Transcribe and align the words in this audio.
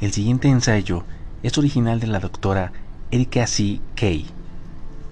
El 0.00 0.12
siguiente 0.12 0.48
ensayo 0.48 1.04
es 1.42 1.58
original 1.58 2.00
de 2.00 2.06
la 2.06 2.20
doctora 2.20 2.72
Erika 3.10 3.46
C. 3.46 3.80
Kay, 3.96 4.26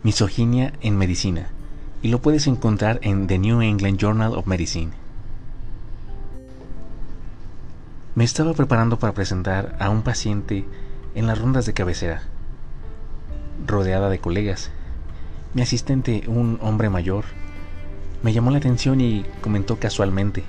Misoginia 0.03 0.73
en 0.81 0.97
Medicina, 0.97 1.49
y 2.01 2.09
lo 2.09 2.23
puedes 2.23 2.47
encontrar 2.47 2.99
en 3.03 3.27
The 3.27 3.39
New 3.39 3.61
England 3.61 3.99
Journal 3.99 4.33
of 4.33 4.47
Medicine. 4.47 4.93
Me 8.15 8.25
estaba 8.25 8.55
preparando 8.55 8.99
para 8.99 9.13
presentar 9.13 9.77
a 9.79 9.91
un 9.91 10.01
paciente 10.01 10.65
en 11.15 11.27
las 11.27 11.39
rondas 11.39 11.67
de 11.67 11.75
cabecera, 11.75 12.23
rodeada 13.67 14.09
de 14.09 14.21
colegas. 14.21 14.71
Mi 15.53 15.61
asistente, 15.61 16.25
un 16.29 16.59
hombre 16.63 16.89
mayor, 16.89 17.27
me 18.23 18.33
llamó 18.33 18.51
la 18.53 18.59
atención 18.59 19.03
y 19.03 19.27
comentó 19.43 19.79
casualmente, 19.79 20.45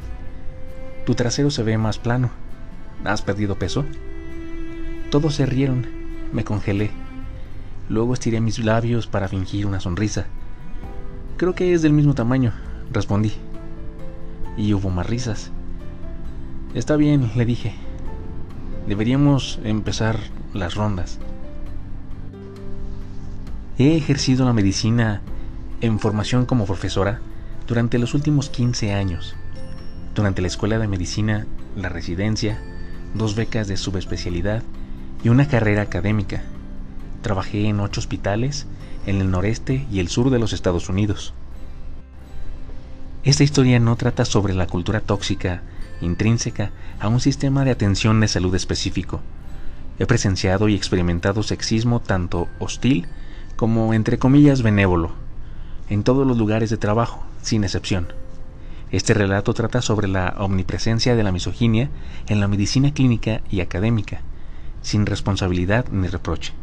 tu 1.05 1.13
trasero 1.13 1.51
se 1.51 1.63
ve 1.63 1.77
más 1.77 1.99
plano. 1.99 2.29
¿Has 3.03 3.21
perdido 3.21 3.55
peso? 3.59 3.83
Todos 5.09 5.33
se 5.33 5.47
rieron, 5.47 5.87
me 6.31 6.43
congelé. 6.43 6.91
Luego 7.89 8.13
estiré 8.13 8.41
mis 8.41 8.59
labios 8.59 9.07
para 9.07 9.27
fingir 9.27 9.65
una 9.65 9.79
sonrisa. 9.79 10.27
Creo 11.37 11.55
que 11.55 11.73
es 11.73 11.81
del 11.81 11.93
mismo 11.93 12.13
tamaño, 12.13 12.53
respondí. 12.91 13.31
Y 14.55 14.73
hubo 14.75 14.91
más 14.91 15.07
risas. 15.07 15.51
Está 16.75 16.95
bien, 16.95 17.31
le 17.35 17.45
dije. 17.45 17.73
Deberíamos 18.87 19.59
empezar 19.63 20.19
las 20.53 20.75
rondas. 20.75 21.17
He 23.79 23.95
ejercido 23.97 24.45
la 24.45 24.53
medicina 24.53 25.21
en 25.81 25.97
formación 25.97 26.45
como 26.45 26.65
profesora 26.65 27.19
durante 27.67 27.97
los 27.97 28.13
últimos 28.13 28.49
15 28.49 28.93
años. 28.93 29.35
Durante 30.13 30.43
la 30.43 30.49
escuela 30.49 30.77
de 30.77 30.87
medicina, 30.87 31.47
la 31.75 31.89
residencia, 31.89 32.61
dos 33.15 33.35
becas 33.35 33.67
de 33.67 33.77
subespecialidad 33.77 34.61
y 35.23 35.29
una 35.29 35.47
carrera 35.47 35.83
académica. 35.83 36.43
Trabajé 37.21 37.67
en 37.67 37.79
ocho 37.79 37.99
hospitales 37.99 38.67
en 39.05 39.21
el 39.21 39.31
noreste 39.31 39.85
y 39.91 39.99
el 39.99 40.07
sur 40.07 40.29
de 40.29 40.39
los 40.39 40.53
Estados 40.53 40.89
Unidos. 40.89 41.33
Esta 43.23 43.43
historia 43.43 43.79
no 43.79 43.95
trata 43.95 44.25
sobre 44.25 44.53
la 44.53 44.67
cultura 44.67 45.01
tóxica 45.01 45.61
intrínseca 46.01 46.71
a 46.99 47.09
un 47.09 47.19
sistema 47.19 47.65
de 47.65 47.71
atención 47.71 48.19
de 48.19 48.27
salud 48.27 48.55
específico. 48.55 49.19
He 49.99 50.05
presenciado 50.05 50.69
y 50.69 50.75
experimentado 50.75 51.43
sexismo 51.43 51.99
tanto 51.99 52.47
hostil 52.59 53.07
como 53.57 53.93
entre 53.93 54.17
comillas 54.17 54.61
benévolo, 54.61 55.11
en 55.89 56.03
todos 56.03 56.25
los 56.25 56.37
lugares 56.37 56.69
de 56.69 56.77
trabajo, 56.77 57.23
sin 57.41 57.65
excepción. 57.65 58.07
Este 58.91 59.13
relato 59.13 59.53
trata 59.53 59.81
sobre 59.81 60.07
la 60.07 60.35
omnipresencia 60.37 61.15
de 61.15 61.23
la 61.23 61.33
misoginia 61.33 61.89
en 62.27 62.39
la 62.39 62.47
medicina 62.47 62.93
clínica 62.93 63.41
y 63.49 63.59
académica, 63.59 64.21
sin 64.81 65.05
responsabilidad 65.05 65.87
ni 65.91 66.07
reproche. 66.07 66.53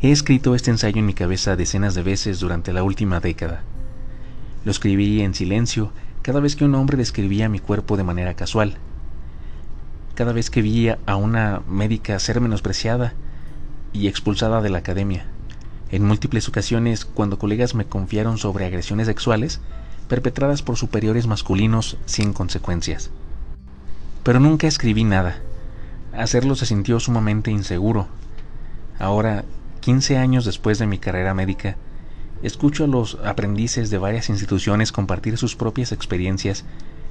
He 0.00 0.12
escrito 0.12 0.54
este 0.54 0.70
ensayo 0.70 0.98
en 0.98 1.06
mi 1.06 1.14
cabeza 1.14 1.56
decenas 1.56 1.94
de 1.94 2.02
veces 2.02 2.38
durante 2.38 2.72
la 2.72 2.82
última 2.82 3.20
década. 3.20 3.62
Lo 4.64 4.70
escribí 4.70 5.22
en 5.22 5.34
silencio 5.34 5.92
cada 6.22 6.40
vez 6.40 6.56
que 6.56 6.64
un 6.64 6.74
hombre 6.74 6.96
describía 6.96 7.48
mi 7.48 7.60
cuerpo 7.60 7.96
de 7.96 8.04
manera 8.04 8.34
casual, 8.34 8.78
cada 10.14 10.32
vez 10.32 10.50
que 10.50 10.62
veía 10.62 10.98
a 11.06 11.16
una 11.16 11.62
médica 11.68 12.18
ser 12.18 12.40
menospreciada 12.40 13.14
y 13.92 14.08
expulsada 14.08 14.60
de 14.60 14.70
la 14.70 14.78
academia. 14.78 15.26
En 15.90 16.04
múltiples 16.04 16.48
ocasiones, 16.48 17.04
cuando 17.04 17.38
colegas 17.38 17.74
me 17.74 17.84
confiaron 17.84 18.38
sobre 18.38 18.66
agresiones 18.66 19.06
sexuales 19.06 19.60
perpetradas 20.08 20.62
por 20.62 20.76
superiores 20.76 21.26
masculinos 21.26 21.96
sin 22.06 22.32
consecuencias. 22.32 23.10
Pero 24.24 24.40
nunca 24.40 24.66
escribí 24.66 25.04
nada. 25.04 25.40
Hacerlo 26.16 26.54
se 26.54 26.64
sintió 26.64 26.98
sumamente 26.98 27.50
inseguro. 27.50 28.08
Ahora, 28.98 29.44
15 29.80 30.16
años 30.16 30.46
después 30.46 30.78
de 30.78 30.86
mi 30.86 30.98
carrera 30.98 31.34
médica, 31.34 31.76
escucho 32.42 32.84
a 32.84 32.86
los 32.86 33.18
aprendices 33.22 33.90
de 33.90 33.98
varias 33.98 34.30
instituciones 34.30 34.92
compartir 34.92 35.36
sus 35.36 35.56
propias 35.56 35.92
experiencias 35.92 36.64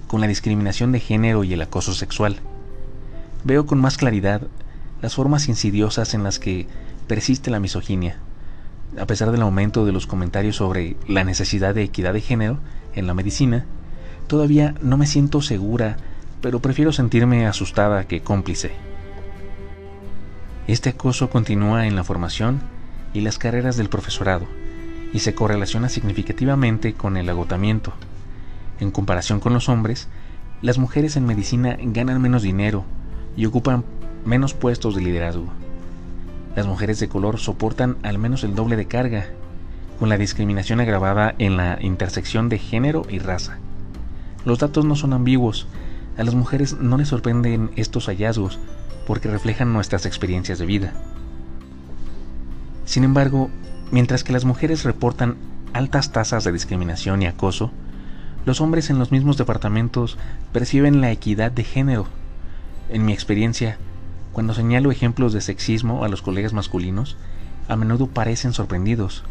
con 0.07 0.21
la 0.21 0.27
discriminación 0.27 0.91
de 0.91 0.99
género 0.99 1.43
y 1.43 1.53
el 1.53 1.61
acoso 1.61 1.93
sexual. 1.93 2.37
Veo 3.43 3.67
con 3.67 3.79
más 3.79 3.97
claridad 3.97 4.41
las 5.03 5.13
formas 5.13 5.49
insidiosas 5.49 6.15
en 6.15 6.23
las 6.23 6.39
que 6.39 6.67
persiste 7.07 7.51
la 7.51 7.59
misoginia. 7.59 8.17
A 8.99 9.05
pesar 9.05 9.31
del 9.31 9.43
aumento 9.43 9.85
de 9.85 9.91
los 9.91 10.07
comentarios 10.07 10.55
sobre 10.55 10.97
la 11.07 11.23
necesidad 11.23 11.75
de 11.75 11.83
equidad 11.83 12.13
de 12.13 12.21
género 12.21 12.57
en 12.95 13.05
la 13.05 13.13
medicina, 13.13 13.65
todavía 14.25 14.73
no 14.81 14.97
me 14.97 15.05
siento 15.05 15.43
segura, 15.43 15.97
pero 16.41 16.59
prefiero 16.59 16.91
sentirme 16.91 17.45
asustada 17.45 18.07
que 18.07 18.21
cómplice. 18.21 18.94
Este 20.67 20.89
acoso 20.89 21.29
continúa 21.29 21.85
en 21.85 21.95
la 21.95 22.03
formación 22.03 22.59
y 23.13 23.21
las 23.21 23.37
carreras 23.37 23.77
del 23.77 23.87
profesorado 23.87 24.47
y 25.13 25.19
se 25.19 25.35
correlaciona 25.35 25.89
significativamente 25.89 26.95
con 26.95 27.17
el 27.17 27.29
agotamiento. 27.29 27.93
En 28.79 28.89
comparación 28.89 29.39
con 29.39 29.53
los 29.53 29.69
hombres, 29.69 30.07
las 30.63 30.79
mujeres 30.79 31.17
en 31.17 31.27
medicina 31.27 31.77
ganan 31.79 32.19
menos 32.19 32.41
dinero 32.41 32.83
y 33.37 33.45
ocupan 33.45 33.85
menos 34.25 34.55
puestos 34.55 34.95
de 34.95 35.03
liderazgo. 35.03 35.53
Las 36.55 36.65
mujeres 36.65 36.99
de 36.99 37.09
color 37.09 37.37
soportan 37.37 37.97
al 38.01 38.17
menos 38.17 38.43
el 38.43 38.55
doble 38.55 38.75
de 38.75 38.87
carga, 38.87 39.27
con 39.99 40.09
la 40.09 40.17
discriminación 40.17 40.79
agravada 40.79 41.35
en 41.37 41.57
la 41.57 41.77
intersección 41.79 42.49
de 42.49 42.57
género 42.57 43.05
y 43.07 43.19
raza. 43.19 43.59
Los 44.45 44.57
datos 44.57 44.83
no 44.83 44.95
son 44.95 45.13
ambiguos, 45.13 45.67
a 46.17 46.23
las 46.23 46.35
mujeres 46.35 46.77
no 46.79 46.97
les 46.97 47.09
sorprenden 47.09 47.71
estos 47.75 48.07
hallazgos, 48.07 48.59
porque 49.05 49.29
reflejan 49.29 49.73
nuestras 49.73 50.05
experiencias 50.05 50.59
de 50.59 50.65
vida. 50.65 50.93
Sin 52.85 53.03
embargo, 53.03 53.49
mientras 53.91 54.23
que 54.23 54.33
las 54.33 54.45
mujeres 54.45 54.83
reportan 54.83 55.35
altas 55.73 56.11
tasas 56.11 56.43
de 56.43 56.51
discriminación 56.51 57.21
y 57.21 57.27
acoso, 57.27 57.71
los 58.45 58.61
hombres 58.61 58.89
en 58.89 58.99
los 58.99 59.11
mismos 59.11 59.37
departamentos 59.37 60.17
perciben 60.53 61.01
la 61.01 61.11
equidad 61.11 61.51
de 61.51 61.63
género. 61.63 62.07
En 62.89 63.03
mi 63.05 63.11
experiencia, 63.11 63.77
cuando 64.31 64.53
señalo 64.53 64.91
ejemplos 64.91 65.33
de 65.33 65.41
sexismo 65.41 66.03
a 66.03 66.09
los 66.09 66.21
colegas 66.21 66.53
masculinos, 66.53 67.17
a 67.67 67.75
menudo 67.75 68.07
parecen 68.07 68.53
sorprendidos. 68.53 69.23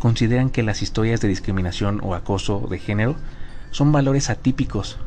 Consideran 0.00 0.50
que 0.50 0.64
las 0.64 0.82
historias 0.82 1.20
de 1.20 1.28
discriminación 1.28 2.00
o 2.02 2.14
acoso 2.14 2.66
de 2.68 2.80
género 2.80 3.14
son 3.70 3.92
valores 3.92 4.30
atípicos. 4.30 4.98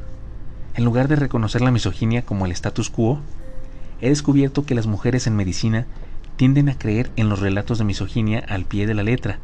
En 0.76 0.84
lugar 0.84 1.08
de 1.08 1.16
reconocer 1.16 1.62
la 1.62 1.72
misoginia 1.72 2.24
como 2.24 2.46
el 2.46 2.52
status 2.52 2.90
quo, 2.90 3.22
he 4.02 4.10
descubierto 4.10 4.66
que 4.66 4.76
las 4.76 4.88
mujeres 4.88 5.26
en 5.26 5.36
medicina 5.36 5.86
tienden 6.36 6.68
a 6.68 6.78
creer 6.78 7.12
en 7.16 7.30
los 7.30 7.40
relatos 7.40 7.78
de 7.78 7.86
misoginia 7.86 8.44
al 8.50 8.66
pie 8.66 8.86
de 8.86 8.94
la 8.94 9.04
letra. 9.04 9.40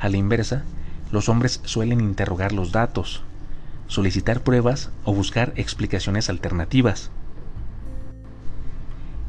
A 0.00 0.08
la 0.08 0.16
inversa, 0.16 0.64
los 1.12 1.28
hombres 1.28 1.60
suelen 1.62 2.00
interrogar 2.00 2.52
los 2.52 2.72
datos, 2.72 3.22
solicitar 3.86 4.40
pruebas 4.42 4.90
o 5.04 5.14
buscar 5.14 5.52
explicaciones 5.54 6.28
alternativas. 6.28 7.12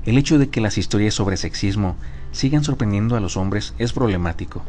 El 0.06 0.18
hecho 0.18 0.40
de 0.40 0.50
que 0.50 0.62
las 0.62 0.80
historias 0.80 1.14
sobre 1.14 1.38
sexismo 1.38 1.96
sigan 2.32 2.64
sorprendiendo 2.64 3.16
a 3.16 3.20
los 3.20 3.38
hombres 3.38 3.76
es 3.78 3.94
problemático. 3.94 4.64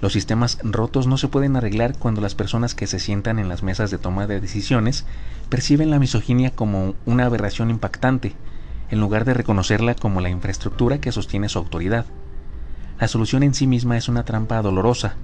Los 0.00 0.12
sistemas 0.12 0.58
rotos 0.62 1.06
no 1.06 1.16
se 1.16 1.28
pueden 1.28 1.56
arreglar 1.56 1.96
cuando 1.98 2.20
las 2.20 2.34
personas 2.34 2.74
que 2.74 2.86
se 2.86 2.98
sientan 2.98 3.38
en 3.38 3.48
las 3.48 3.62
mesas 3.62 3.90
de 3.90 3.96
toma 3.96 4.26
de 4.26 4.40
decisiones 4.40 5.06
perciben 5.48 5.90
la 5.90 5.98
misoginia 5.98 6.50
como 6.50 6.94
una 7.06 7.24
aberración 7.24 7.70
impactante, 7.70 8.34
en 8.90 9.00
lugar 9.00 9.24
de 9.24 9.32
reconocerla 9.32 9.94
como 9.94 10.20
la 10.20 10.28
infraestructura 10.28 11.00
que 11.00 11.12
sostiene 11.12 11.48
su 11.48 11.58
autoridad. 11.58 12.04
La 13.00 13.08
solución 13.08 13.42
en 13.42 13.54
sí 13.54 13.66
misma 13.66 13.96
es 13.96 14.08
una 14.08 14.24
trampa 14.24 14.60
dolorosa. 14.60 15.14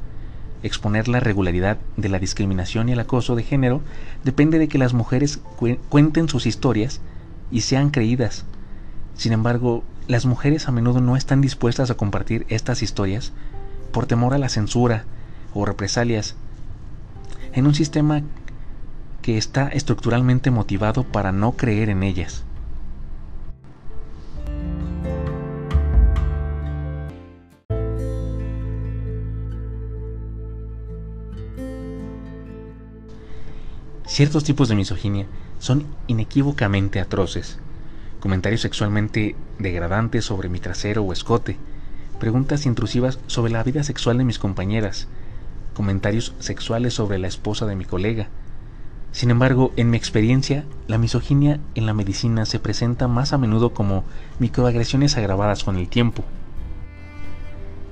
Exponer 0.63 1.07
la 1.09 1.21
regularidad 1.21 1.79
de 1.97 2.09
la 2.09 2.19
discriminación 2.19 2.89
y 2.89 2.93
el 2.93 3.01
acoso 3.01 3.35
de 3.35 3.43
género 3.43 3.83
depende 4.25 4.59
de 4.59 4.69
que 4.69 4.79
las 4.79 4.95
mujeres 4.95 5.41
cuenten 5.91 6.29
sus 6.29 6.47
historias 6.47 7.01
y 7.51 7.63
sean 7.63 7.91
creídas. 7.91 8.47
Sin 9.15 9.33
embargo, 9.33 9.85
las 10.07 10.25
mujeres 10.25 10.67
a 10.67 10.73
menudo 10.73 11.01
no 11.01 11.17
están 11.17 11.43
dispuestas 11.43 11.91
a 11.91 11.95
compartir 11.95 12.47
estas 12.49 12.83
historias 12.83 13.33
por 13.93 14.07
temor 14.07 14.35
a 14.35 14.39
la 14.39 14.49
censura 14.49 15.05
o 15.55 15.65
represalias 15.65 16.35
en 17.53 17.67
un 17.67 17.75
sistema 17.75 18.23
que 19.21 19.39
está 19.39 19.69
estructuralmente 19.69 20.51
motivado 20.51 21.05
para 21.05 21.31
no 21.31 21.53
creer 21.53 21.91
en 21.91 22.03
ellas. 22.03 22.45
Ciertos 34.13 34.45
tipos 34.45 34.69
de 34.69 34.75
misoginia 34.75 35.27
son 35.59 35.87
inequívocamente 36.07 37.01
atroces. 37.01 37.59
Comentarios 38.21 38.61
sexualmente 38.61 39.37
degradantes 39.59 40.27
sobre 40.27 40.51
mi 40.51 40.61
trasero 40.61 41.03
o 41.03 41.15
escote. 41.15 41.57
Preguntas 42.23 42.67
intrusivas 42.67 43.19
sobre 43.27 43.51
la 43.51 43.65
vida 43.65 43.83
sexual 43.83 44.17
de 44.17 44.23
mis 44.23 44.39
compañeras. 44.39 45.09
Comentarios 45.75 46.37
sexuales 46.39 46.95
sobre 46.95 47.19
la 47.19 47.27
esposa 47.27 47.67
de 47.67 47.75
mi 47.75 47.85
colega. 47.85 48.29
Sin 49.11 49.31
embargo, 49.31 49.73
en 49.75 49.91
mi 49.91 49.97
experiencia, 49.97 50.65
la 50.87 50.99
misoginia 50.99 51.59
en 51.75 51.85
la 51.85 51.95
medicina 51.95 52.47
se 52.47 52.61
presenta 52.61 53.09
más 53.09 53.33
a 53.33 53.39
menudo 53.39 53.75
como 53.75 54.05
microagresiones 54.39 55.17
agravadas 55.17 55.65
con 55.65 55.75
el 55.75 55.89
tiempo. 55.89 56.23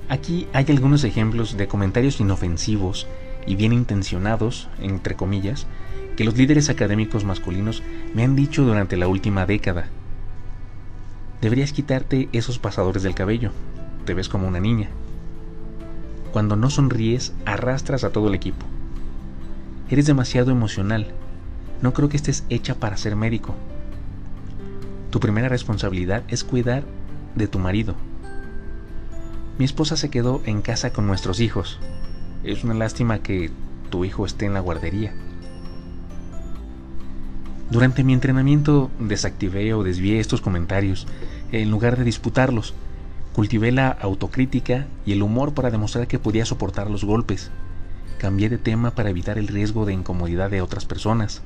Aquí 0.07 0.47
hay 0.53 0.63
algunos 0.69 1.03
ejemplos 1.03 1.57
de 1.57 1.67
comentarios 1.67 2.21
inofensivos 2.21 3.07
y 3.45 3.55
bien 3.55 3.73
intencionados, 3.73 4.69
entre 4.79 5.17
comillas, 5.17 5.67
que 6.15 6.23
los 6.23 6.37
líderes 6.37 6.69
académicos 6.69 7.25
masculinos 7.25 7.83
me 8.15 8.23
han 8.23 8.37
dicho 8.37 8.63
durante 8.63 8.95
la 8.95 9.09
última 9.09 9.45
década. 9.45 9.89
Deberías 11.41 11.73
quitarte 11.73 12.29
esos 12.31 12.59
pasadores 12.59 13.03
del 13.03 13.15
cabello, 13.15 13.51
te 14.05 14.13
ves 14.13 14.29
como 14.29 14.47
una 14.47 14.59
niña. 14.59 14.89
Cuando 16.31 16.55
no 16.55 16.69
sonríes, 16.69 17.33
arrastras 17.45 18.03
a 18.03 18.11
todo 18.11 18.27
el 18.27 18.35
equipo. 18.35 18.65
Eres 19.89 20.05
demasiado 20.05 20.51
emocional. 20.51 21.07
No 21.81 21.93
creo 21.93 22.07
que 22.09 22.17
estés 22.17 22.45
hecha 22.49 22.75
para 22.75 22.97
ser 22.97 23.15
médico. 23.15 23.55
Tu 25.09 25.19
primera 25.19 25.49
responsabilidad 25.49 26.23
es 26.29 26.43
cuidar 26.43 26.83
de 27.35 27.47
tu 27.47 27.59
marido. 27.59 27.95
Mi 29.57 29.65
esposa 29.65 29.97
se 29.97 30.09
quedó 30.09 30.41
en 30.45 30.61
casa 30.61 30.93
con 30.93 31.05
nuestros 31.07 31.39
hijos. 31.41 31.79
Es 32.43 32.63
una 32.63 32.73
lástima 32.73 33.19
que 33.19 33.51
tu 33.89 34.05
hijo 34.05 34.25
esté 34.25 34.45
en 34.45 34.53
la 34.53 34.61
guardería. 34.61 35.13
Durante 37.69 38.03
mi 38.03 38.13
entrenamiento 38.13 38.89
desactivé 38.99 39.73
o 39.73 39.83
desvié 39.83 40.19
estos 40.19 40.41
comentarios 40.41 41.07
en 41.51 41.69
lugar 41.69 41.97
de 41.97 42.03
disputarlos. 42.03 42.73
Cultivé 43.33 43.71
la 43.71 43.89
autocrítica 43.89 44.87
y 45.05 45.13
el 45.13 45.23
humor 45.23 45.53
para 45.53 45.71
demostrar 45.71 46.07
que 46.07 46.19
podía 46.19 46.45
soportar 46.45 46.89
los 46.89 47.05
golpes. 47.05 47.49
Cambié 48.17 48.49
de 48.49 48.57
tema 48.57 48.91
para 48.91 49.09
evitar 49.09 49.37
el 49.37 49.47
riesgo 49.47 49.85
de 49.85 49.93
incomodidad 49.93 50.51
de 50.51 50.61
otras 50.61 50.85
personas. 50.85 51.41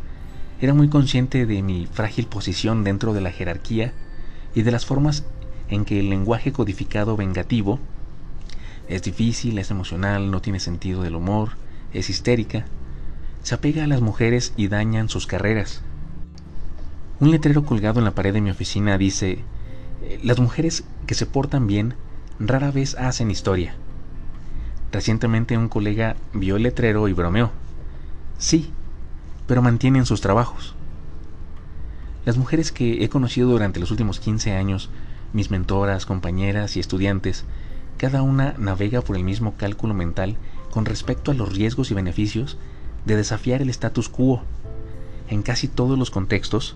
Era 0.59 0.73
muy 0.73 0.89
consciente 0.89 1.45
de 1.45 1.61
mi 1.61 1.85
frágil 1.85 2.25
posición 2.25 2.83
dentro 2.83 3.13
de 3.13 3.21
la 3.21 3.31
jerarquía 3.31 3.93
y 4.55 4.63
de 4.63 4.71
las 4.71 4.85
formas 4.85 5.25
en 5.69 5.85
que 5.85 5.99
el 5.99 6.09
lenguaje 6.09 6.51
codificado 6.51 7.15
vengativo 7.17 7.79
es 8.87 9.01
difícil, 9.01 9.57
es 9.57 9.71
emocional, 9.71 10.31
no 10.31 10.41
tiene 10.41 10.59
sentido 10.59 11.01
del 11.01 11.15
humor, 11.15 11.51
es 11.93 12.09
histérica, 12.09 12.65
se 13.41 13.55
apega 13.55 13.83
a 13.83 13.87
las 13.87 14.01
mujeres 14.01 14.53
y 14.57 14.67
dañan 14.67 15.09
sus 15.09 15.27
carreras. 15.27 15.81
Un 17.19 17.31
letrero 17.31 17.65
colgado 17.65 17.99
en 17.99 18.05
la 18.05 18.15
pared 18.15 18.33
de 18.33 18.41
mi 18.41 18.51
oficina 18.51 18.97
dice, 18.97 19.39
las 20.23 20.39
mujeres 20.39 20.83
que 21.07 21.15
se 21.15 21.25
portan 21.25 21.67
bien 21.67 21.95
rara 22.39 22.71
vez 22.71 22.95
hacen 22.95 23.31
historia. 23.31 23.75
Recientemente 24.91 25.57
un 25.57 25.69
colega 25.69 26.15
vio 26.33 26.57
el 26.57 26.63
letrero 26.63 27.07
y 27.07 27.13
bromeó. 27.13 27.51
Sí, 28.37 28.71
pero 29.47 29.61
mantienen 29.61 30.05
sus 30.05 30.21
trabajos. 30.21 30.75
Las 32.25 32.37
mujeres 32.37 32.71
que 32.71 33.03
he 33.03 33.09
conocido 33.09 33.49
durante 33.49 33.79
los 33.79 33.91
últimos 33.91 34.19
15 34.19 34.53
años, 34.53 34.89
mis 35.33 35.51
mentoras, 35.51 36.05
compañeras 36.05 36.75
y 36.75 36.79
estudiantes, 36.79 37.45
cada 37.97 38.21
una 38.21 38.55
navega 38.57 39.01
por 39.01 39.15
el 39.15 39.23
mismo 39.23 39.55
cálculo 39.55 39.93
mental 39.93 40.37
con 40.71 40.85
respecto 40.85 41.31
a 41.31 41.33
los 41.33 41.53
riesgos 41.53 41.91
y 41.91 41.93
beneficios 41.93 42.57
de 43.05 43.15
desafiar 43.15 43.61
el 43.61 43.69
status 43.69 44.09
quo. 44.09 44.41
En 45.29 45.43
casi 45.43 45.67
todos 45.67 45.97
los 45.97 46.11
contextos, 46.11 46.75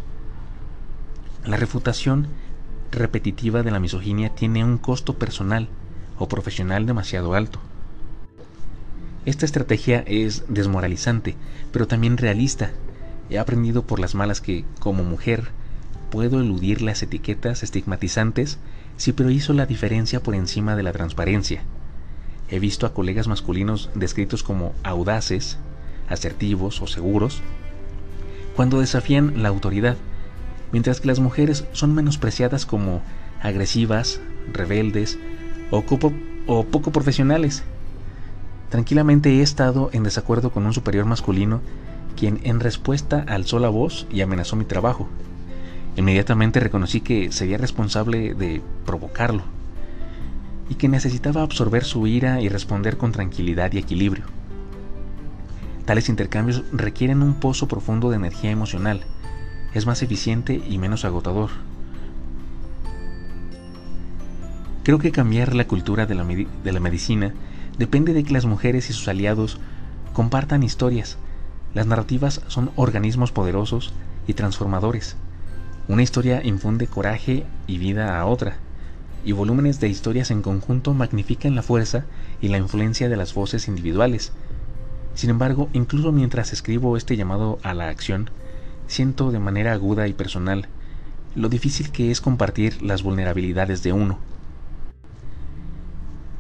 la 1.46 1.58
refutación 1.58 2.28
repetitiva 2.92 3.64
de 3.64 3.72
la 3.72 3.80
misoginia 3.80 4.34
tiene 4.36 4.64
un 4.64 4.78
costo 4.78 5.18
personal 5.18 5.70
o 6.18 6.28
profesional 6.28 6.86
demasiado 6.86 7.34
alto. 7.34 7.60
Esta 9.26 9.46
estrategia 9.46 10.04
es 10.08 10.46
desmoralizante, 10.48 11.36
pero 11.72 11.88
también 11.88 12.18
realista. 12.18 12.72
He 13.30 13.38
aprendido 13.38 13.84
por 13.84 14.00
las 14.00 14.16
malas 14.16 14.42
que, 14.42 14.66
como 14.80 15.04
mujer, 15.04 15.50
puedo 16.10 16.40
eludir 16.40 16.82
las 16.82 17.04
etiquetas 17.04 17.64
estigmatizantes 17.64 18.58
si 18.98 19.14
priorizo 19.14 19.54
la 19.54 19.66
diferencia 19.66 20.22
por 20.22 20.36
encima 20.36 20.76
de 20.76 20.84
la 20.84 20.92
transparencia. 20.92 21.62
He 22.50 22.60
visto 22.60 22.86
a 22.86 22.94
colegas 22.94 23.28
masculinos 23.28 23.90
descritos 23.94 24.42
como 24.42 24.74
audaces, 24.84 25.58
asertivos 26.10 26.82
o 26.82 26.88
seguros, 26.88 27.42
cuando 28.56 28.80
desafían 28.80 29.44
la 29.44 29.50
autoridad, 29.50 29.98
mientras 30.72 31.02
que 31.02 31.08
las 31.08 31.20
mujeres 31.20 31.66
son 31.72 31.94
menospreciadas 31.94 32.66
como 32.66 33.02
agresivas, 33.42 34.20
rebeldes 34.52 35.18
o, 35.72 35.84
o 36.48 36.64
poco 36.66 36.92
profesionales. 36.92 37.64
Tranquilamente 38.70 39.30
he 39.32 39.42
estado 39.42 39.90
en 39.94 40.04
desacuerdo 40.04 40.52
con 40.52 40.66
un 40.66 40.74
superior 40.74 41.06
masculino 41.06 41.62
quien 42.16 42.42
en 42.44 42.60
respuesta 42.60 43.24
alzó 43.28 43.60
la 43.60 43.70
voz 43.70 44.06
y 44.12 44.22
amenazó 44.22 44.56
mi 44.56 44.66
trabajo. 44.66 45.08
Inmediatamente 45.96 46.60
reconocí 46.60 47.02
que 47.02 47.32
sería 47.32 47.58
responsable 47.58 48.34
de 48.34 48.62
provocarlo 48.86 49.44
y 50.70 50.76
que 50.76 50.88
necesitaba 50.88 51.42
absorber 51.42 51.84
su 51.84 52.08
ira 52.08 52.42
y 52.42 52.50
responder 52.50 52.98
con 52.98 53.12
tranquilidad 53.12 53.72
y 53.74 53.80
equilibrio. 53.80 54.26
Tales 55.86 56.10
intercambios 56.10 56.64
requieren 56.72 57.24
un 57.24 57.36
pozo 57.36 57.68
profundo 57.68 58.10
de 58.10 58.18
energía 58.18 58.52
emocional. 58.52 59.02
Es 59.74 59.86
más 59.86 60.02
eficiente 60.02 60.62
y 60.68 60.78
menos 60.78 61.06
agotador. 61.06 61.50
Creo 64.84 64.98
que 64.98 65.12
cambiar 65.12 65.54
la 65.54 65.68
cultura 65.68 66.08
de 66.08 66.16
la, 66.16 66.80
medicina 66.80 67.34
depende 67.78 68.14
de 68.14 68.24
que 68.24 68.34
las 68.34 68.46
mujeres 68.46 68.90
y 68.90 68.94
sus 68.94 69.08
aliados 69.08 69.60
compartan 70.14 70.64
historias. 70.64 71.18
Las 71.76 71.86
narrativas 71.86 72.42
son 72.48 72.72
organismos 72.76 73.32
poderosos 73.32 73.94
y 74.26 74.34
transformadores. 74.34 75.16
Una 75.88 76.02
historia 76.02 76.44
infunde 76.44 76.88
coraje 76.88 77.46
y 77.68 77.78
vida 77.78 78.20
a 78.20 78.26
otra, 78.26 78.58
y 79.24 79.34
volúmenes 79.34 79.80
de 79.80 79.90
historias 79.90 80.32
en 80.32 80.42
conjunto 80.42 80.94
magnifican 80.94 81.54
la 81.54 81.62
fuerza 81.62 82.06
y 82.42 82.48
la 82.48 82.58
influencia 82.58 83.10
de 83.10 83.18
las 83.18 83.34
voces 83.34 83.68
individuales. 83.68 84.32
Sin 85.14 85.30
embargo, 85.30 85.70
incluso 85.74 86.12
mientras 86.12 86.54
escribo 86.54 86.98
este 86.98 87.18
llamado 87.18 87.60
a 87.62 87.74
la 87.74 87.90
acción, 87.90 88.30
siento 88.90 89.32
de 89.32 89.40
manera 89.40 89.72
aguda 89.72 90.08
y 90.08 90.14
personal 90.14 90.68
lo 91.36 91.48
difícil 91.48 91.92
que 91.92 92.12
es 92.12 92.22
compartir 92.22 92.82
las 92.82 93.04
vulnerabilidades 93.04 93.84
de 93.84 93.94
uno. 93.94 94.20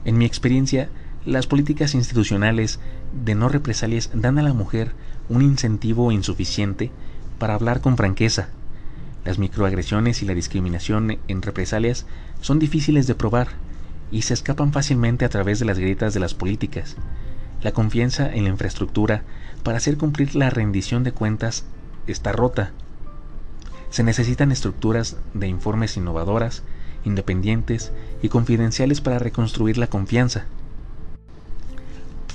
En 0.03 0.17
mi 0.17 0.25
experiencia, 0.25 0.89
las 1.25 1.45
políticas 1.45 1.93
institucionales 1.93 2.79
de 3.23 3.35
no 3.35 3.49
represalias 3.49 4.09
dan 4.13 4.39
a 4.39 4.43
la 4.43 4.53
mujer 4.53 4.93
un 5.29 5.43
incentivo 5.43 6.11
insuficiente 6.11 6.91
para 7.37 7.53
hablar 7.53 7.81
con 7.81 7.97
franqueza. 7.97 8.49
Las 9.25 9.37
microagresiones 9.37 10.23
y 10.23 10.25
la 10.25 10.33
discriminación 10.33 11.19
en 11.27 11.41
represalias 11.43 12.07
son 12.41 12.57
difíciles 12.57 13.05
de 13.05 13.15
probar 13.15 13.49
y 14.11 14.23
se 14.23 14.33
escapan 14.33 14.73
fácilmente 14.73 15.23
a 15.23 15.29
través 15.29 15.59
de 15.59 15.65
las 15.65 15.77
grietas 15.77 16.15
de 16.15 16.19
las 16.19 16.33
políticas. 16.33 16.95
La 17.61 17.73
confianza 17.73 18.33
en 18.33 18.45
la 18.45 18.49
infraestructura 18.49 19.23
para 19.63 19.77
hacer 19.77 19.97
cumplir 19.97 20.35
la 20.35 20.49
rendición 20.49 21.03
de 21.03 21.11
cuentas 21.11 21.65
está 22.11 22.31
rota. 22.31 22.71
Se 23.89 24.03
necesitan 24.03 24.51
estructuras 24.51 25.17
de 25.33 25.47
informes 25.47 25.97
innovadoras, 25.97 26.63
independientes 27.05 27.91
y 28.21 28.29
confidenciales 28.29 29.01
para 29.01 29.19
reconstruir 29.19 29.77
la 29.77 29.87
confianza. 29.87 30.45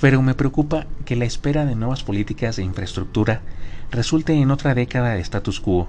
Pero 0.01 0.21
me 0.21 0.35
preocupa 0.35 0.85
que 1.05 1.15
la 1.15 1.25
espera 1.25 1.65
de 1.65 1.75
nuevas 1.75 2.03
políticas 2.03 2.57
de 2.57 2.63
infraestructura 2.63 3.41
resulte 3.91 4.33
en 4.33 4.51
otra 4.51 4.75
década 4.75 5.13
de 5.13 5.21
status 5.21 5.59
quo. 5.59 5.87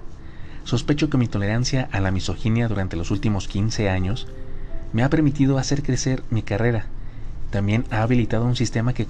Sospecho 0.65 1.11
que 1.11 1.19
mi 1.19 1.29
tolerancia 1.29 1.89
a 1.93 2.01
la 2.01 2.11
misoginia 2.11 2.69
durante 2.69 2.97
los 2.97 3.11
últimos 3.11 3.49
15 3.49 3.89
años 3.89 4.27
me 4.93 5.03
ha 5.03 5.11
permitido 5.11 5.59
hacer 5.59 5.83
crecer 5.83 6.23
mi 6.31 6.43
carrera. 6.43 6.87
También 7.51 7.85
ha 7.91 8.03
habilitado 8.03 8.45
un 8.45 8.57
sistema 8.57 8.93
que, 8.93 9.07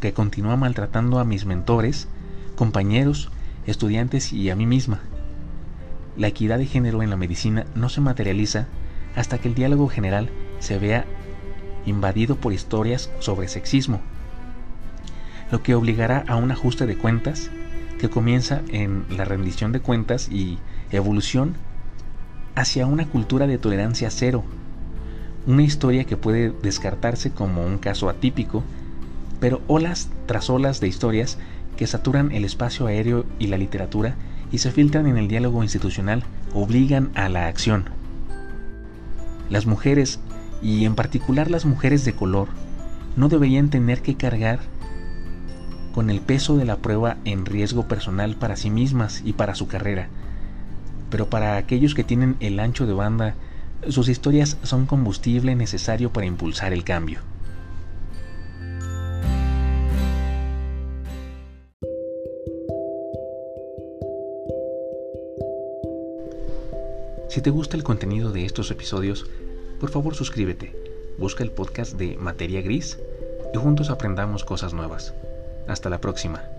que 0.00 0.12
continúa 0.12 0.56
maltratando 0.56 1.18
a 1.18 1.24
mis 1.24 1.44
mentores, 1.44 2.08
compañeros, 2.56 3.30
estudiantes 3.66 4.32
y 4.32 4.50
a 4.50 4.56
mí 4.56 4.66
misma. 4.66 5.00
La 6.16 6.28
equidad 6.28 6.58
de 6.58 6.66
género 6.66 7.02
en 7.02 7.10
la 7.10 7.16
medicina 7.16 7.66
no 7.74 7.88
se 7.88 8.00
materializa 8.00 8.66
hasta 9.16 9.38
que 9.38 9.48
el 9.48 9.54
diálogo 9.54 9.88
general 9.88 10.30
se 10.60 10.78
vea 10.78 11.04
invadido 11.86 12.36
por 12.36 12.52
historias 12.52 13.10
sobre 13.18 13.48
sexismo, 13.48 14.00
lo 15.50 15.62
que 15.62 15.74
obligará 15.74 16.24
a 16.26 16.36
un 16.36 16.50
ajuste 16.50 16.86
de 16.86 16.96
cuentas 16.96 17.50
que 17.98 18.08
comienza 18.08 18.62
en 18.68 19.04
la 19.10 19.24
rendición 19.24 19.72
de 19.72 19.80
cuentas 19.80 20.28
y 20.28 20.58
evolución 20.90 21.54
hacia 22.54 22.86
una 22.86 23.06
cultura 23.06 23.46
de 23.46 23.58
tolerancia 23.58 24.10
cero, 24.10 24.44
una 25.46 25.62
historia 25.62 26.04
que 26.04 26.16
puede 26.16 26.52
descartarse 26.62 27.30
como 27.30 27.64
un 27.64 27.78
caso 27.78 28.08
atípico, 28.08 28.62
pero 29.40 29.60
olas 29.66 30.08
tras 30.26 30.48
olas 30.48 30.80
de 30.80 30.88
historias 30.88 31.38
que 31.76 31.86
saturan 31.86 32.32
el 32.32 32.44
espacio 32.44 32.86
aéreo 32.86 33.26
y 33.38 33.48
la 33.48 33.58
literatura 33.58 34.16
y 34.50 34.58
se 34.58 34.70
filtran 34.70 35.06
en 35.06 35.16
el 35.16 35.28
diálogo 35.28 35.62
institucional 35.62 36.22
obligan 36.52 37.10
a 37.14 37.28
la 37.28 37.48
acción. 37.48 37.90
Las 39.50 39.66
mujeres, 39.66 40.20
y 40.62 40.84
en 40.84 40.94
particular 40.94 41.50
las 41.50 41.64
mujeres 41.64 42.04
de 42.04 42.14
color, 42.14 42.48
no 43.16 43.28
deberían 43.28 43.70
tener 43.70 44.02
que 44.02 44.16
cargar 44.16 44.60
con 45.92 46.10
el 46.10 46.20
peso 46.20 46.56
de 46.56 46.64
la 46.64 46.76
prueba 46.76 47.18
en 47.24 47.46
riesgo 47.46 47.86
personal 47.86 48.34
para 48.36 48.56
sí 48.56 48.70
mismas 48.70 49.22
y 49.24 49.32
para 49.32 49.54
su 49.54 49.68
carrera. 49.68 50.08
Pero 51.10 51.30
para 51.30 51.56
aquellos 51.56 51.94
que 51.94 52.02
tienen 52.02 52.36
el 52.40 52.58
ancho 52.58 52.86
de 52.86 52.94
banda, 52.94 53.34
sus 53.88 54.08
historias 54.08 54.56
son 54.62 54.86
combustible 54.86 55.54
necesario 55.54 56.12
para 56.12 56.26
impulsar 56.26 56.72
el 56.72 56.82
cambio. 56.82 57.20
Si 67.28 67.40
te 67.40 67.50
gusta 67.50 67.76
el 67.76 67.84
contenido 67.84 68.30
de 68.30 68.44
estos 68.44 68.70
episodios, 68.70 69.26
por 69.80 69.90
favor 69.90 70.14
suscríbete, 70.14 70.74
busca 71.18 71.42
el 71.42 71.50
podcast 71.50 71.94
de 71.94 72.16
Materia 72.16 72.62
Gris 72.62 72.98
y 73.52 73.58
juntos 73.58 73.90
aprendamos 73.90 74.44
cosas 74.44 74.72
nuevas. 74.72 75.14
Hasta 75.66 75.90
la 75.90 76.00
próxima. 76.00 76.53